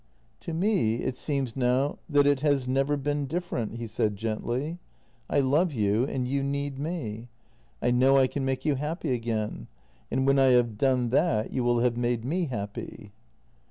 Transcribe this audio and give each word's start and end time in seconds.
""To 0.47 0.51
me 0.55 1.03
it 1.03 1.15
seems 1.15 1.55
now 1.55 1.99
that 2.09 2.25
it 2.25 2.39
has 2.41 2.67
never 2.67 2.97
been 2.97 3.27
different," 3.27 3.75
he 3.77 3.85
said 3.85 4.15
gently." 4.15 4.79
I 5.29 5.41
love 5.41 5.71
you 5.73 6.05
and 6.05 6.27
you 6.27 6.41
need 6.41 6.79
me. 6.79 7.27
I 7.83 7.91
know 7.91 8.17
I 8.17 8.25
can 8.25 8.43
make 8.43 8.65
you 8.65 8.73
happy 8.73 9.13
again, 9.13 9.67
and 10.09 10.25
when 10.25 10.39
I 10.39 10.53
have 10.53 10.75
done 10.79 11.09
that 11.09 11.51
you 11.53 11.63
will 11.63 11.81
have 11.81 11.97
made 11.97 12.25
me 12.25 12.45
happy." 12.45 13.11